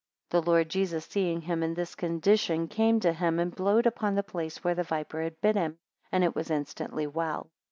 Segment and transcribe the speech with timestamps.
[0.31, 4.15] 3 The Lord Jesus seeing him in this condition, came to him, and blowed upon
[4.15, 5.77] the place where the viper had bit him,
[6.11, 7.51] and it was instantly well.